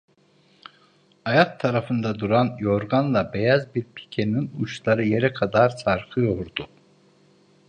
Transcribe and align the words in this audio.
Ayak 1.25 1.59
tarafında 1.59 2.19
duran 2.19 2.55
yorganla 2.59 3.33
beyaz 3.33 3.75
bir 3.75 3.83
pikenin 3.83 4.51
uçları 4.59 5.05
yere 5.05 5.33
kadar 5.33 5.69
sarkıyordu. 5.69 6.69